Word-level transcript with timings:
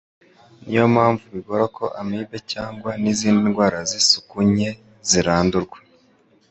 niyo 0.65 0.85
mpamvu 0.93 1.23
bigora 1.33 1.65
ko 1.77 1.83
Amibe 2.01 2.37
cyangwa 2.51 2.89
n'izindi 3.01 3.43
ndwara 3.51 3.79
z'isuku 3.89 4.35
nke 4.51 4.69
zirandurwa. 5.09 5.77